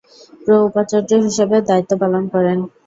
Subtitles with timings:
[0.43, 2.57] প্রো-উপাচার্য হিসাবেও দায়িত্ব পালন করেন।